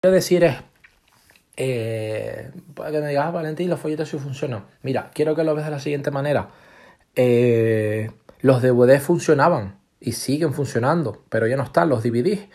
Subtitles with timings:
[0.00, 0.56] quiero decir es,
[1.56, 4.64] eh, que me digas, ah, Valentín, los folletos sí funcionan.
[4.82, 6.48] Mira, quiero que lo veas de la siguiente manera.
[7.14, 8.10] Eh,
[8.40, 12.48] los DVD funcionaban y siguen funcionando, pero ya no están los DVDs.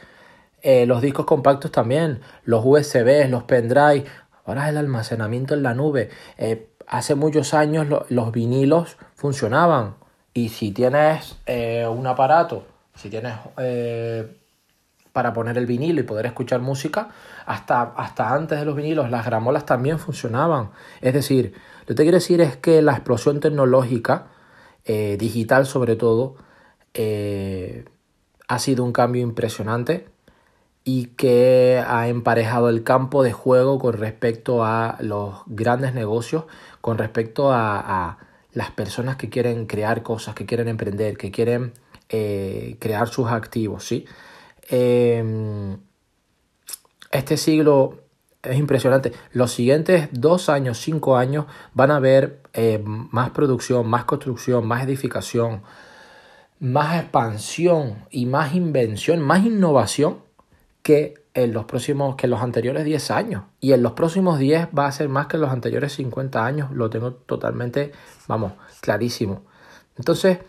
[0.64, 4.06] Eh, los discos compactos también, los USB, los pendrive,
[4.46, 6.10] ahora el almacenamiento en la nube.
[6.88, 9.96] Hace muchos años los vinilos funcionaban
[10.34, 12.66] y si tienes un aparato,
[12.96, 13.36] si tienes
[15.16, 17.08] para poner el vinilo y poder escuchar música,
[17.46, 20.72] hasta, hasta antes de los vinilos las gramolas también funcionaban.
[21.00, 24.28] Es decir, lo que te quiero decir es que la explosión tecnológica,
[24.86, 26.36] digital sobre todo,
[28.48, 30.06] ha sido un cambio impresionante
[30.84, 36.44] y que ha emparejado el campo de juego con respecto a los grandes negocios,
[36.82, 38.18] con respecto a,
[38.52, 41.74] las personas que quieren crear cosas, que quieren emprender, que quieren
[42.08, 43.86] eh, crear sus activos.
[43.86, 44.06] ¿sí?
[44.68, 45.78] Em,
[47.12, 48.00] este siglo
[48.44, 49.14] es impresionante.
[49.32, 54.84] Los siguientes dos años, cinco años, van a haber eh, más producción, más construcción, más
[54.84, 55.64] edificación,
[56.60, 60.20] más expansión y más invención, más innovación
[60.82, 63.44] que en los próximos, que en los anteriores 10 años.
[63.60, 66.72] Y en los próximos 10 va a ser más que en los anteriores 50 años.
[66.72, 67.92] Lo tengo totalmente,
[68.28, 69.44] vamos, clarísimo.
[69.98, 70.40] Entonces,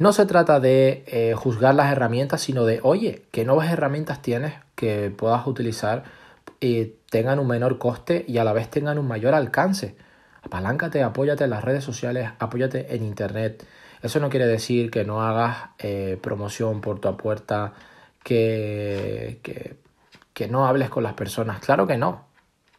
[0.00, 4.54] no se trata de eh, juzgar las herramientas, sino de, oye, ¿qué nuevas herramientas tienes
[4.74, 6.04] que puedas utilizar
[6.58, 9.96] y tengan un menor coste y a la vez tengan un mayor alcance?
[10.42, 13.66] Apaláncate, apóyate en las redes sociales, apóyate en internet.
[14.00, 17.74] Eso no quiere decir que no hagas eh, promoción por tu puerta
[18.24, 19.40] que,
[20.32, 21.60] que, no hables con las personas.
[21.60, 22.24] Claro que no.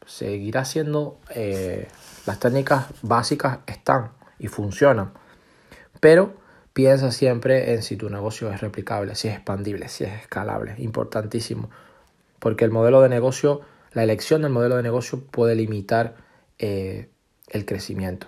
[0.07, 1.87] Seguirá siendo, eh,
[2.25, 5.13] las técnicas básicas están y funcionan.
[5.99, 6.40] Pero
[6.73, 10.75] piensa siempre en si tu negocio es replicable, si es expandible, si es escalable.
[10.77, 11.69] Importantísimo.
[12.39, 13.61] Porque el modelo de negocio,
[13.93, 16.15] la elección del modelo de negocio puede limitar
[16.59, 17.09] eh,
[17.49, 18.27] el crecimiento.